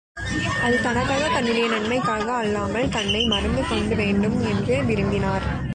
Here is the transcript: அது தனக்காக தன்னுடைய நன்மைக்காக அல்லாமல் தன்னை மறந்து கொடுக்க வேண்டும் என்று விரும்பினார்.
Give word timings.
அது 0.63 0.81
தனக்காக 0.81 1.27
தன்னுடைய 1.27 1.67
நன்மைக்காக 1.67 2.31
அல்லாமல் 2.33 2.89
தன்னை 2.89 3.25
மறந்து 3.25 3.61
கொடுக்க 3.69 3.95
வேண்டும் 3.95 4.47
என்று 4.47 4.83
விரும்பினார். 4.83 5.69